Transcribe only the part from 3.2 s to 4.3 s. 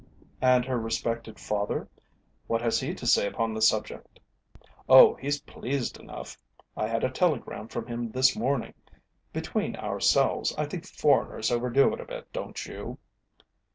upon the subject?"